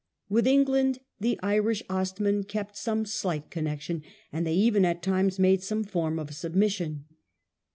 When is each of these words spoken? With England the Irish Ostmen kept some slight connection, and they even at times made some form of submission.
With 0.29 0.47
England 0.47 0.97
the 1.19 1.39
Irish 1.43 1.83
Ostmen 1.87 2.45
kept 2.45 2.75
some 2.75 3.05
slight 3.05 3.51
connection, 3.51 4.01
and 4.33 4.47
they 4.47 4.55
even 4.55 4.83
at 4.83 5.03
times 5.03 5.37
made 5.37 5.61
some 5.61 5.83
form 5.83 6.17
of 6.17 6.33
submission. 6.33 7.05